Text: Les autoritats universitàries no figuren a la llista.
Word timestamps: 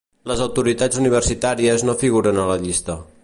Les 0.29 0.39
autoritats 0.45 0.97
universitàries 1.01 1.85
no 1.91 1.97
figuren 2.05 2.39
a 2.45 2.49
la 2.55 2.59
llista. 2.65 2.97